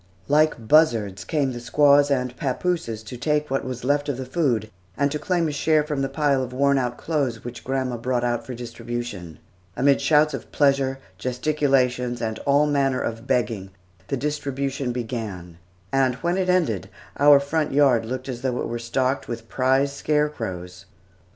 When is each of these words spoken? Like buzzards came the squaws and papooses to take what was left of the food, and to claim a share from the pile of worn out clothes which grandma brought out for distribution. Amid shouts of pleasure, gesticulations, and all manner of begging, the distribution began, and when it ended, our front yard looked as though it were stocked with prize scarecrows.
Like 0.27 0.67
buzzards 0.67 1.23
came 1.23 1.51
the 1.51 1.59
squaws 1.59 2.09
and 2.09 2.35
papooses 2.35 3.03
to 3.03 3.17
take 3.17 3.51
what 3.51 3.63
was 3.63 3.83
left 3.83 4.09
of 4.09 4.17
the 4.17 4.25
food, 4.25 4.71
and 4.97 5.11
to 5.11 5.19
claim 5.19 5.47
a 5.47 5.51
share 5.51 5.83
from 5.83 6.01
the 6.01 6.09
pile 6.09 6.41
of 6.41 6.51
worn 6.53 6.79
out 6.79 6.97
clothes 6.97 7.43
which 7.45 7.63
grandma 7.63 7.97
brought 7.97 8.23
out 8.23 8.43
for 8.43 8.55
distribution. 8.55 9.37
Amid 9.77 10.01
shouts 10.01 10.33
of 10.33 10.51
pleasure, 10.51 10.97
gesticulations, 11.19 12.19
and 12.19 12.39
all 12.47 12.65
manner 12.65 12.99
of 12.99 13.27
begging, 13.27 13.69
the 14.07 14.17
distribution 14.17 14.91
began, 14.91 15.59
and 15.91 16.15
when 16.15 16.35
it 16.35 16.49
ended, 16.49 16.89
our 17.17 17.39
front 17.39 17.71
yard 17.71 18.03
looked 18.03 18.27
as 18.27 18.41
though 18.41 18.59
it 18.59 18.67
were 18.67 18.79
stocked 18.79 19.27
with 19.27 19.49
prize 19.49 19.93
scarecrows. 19.93 20.87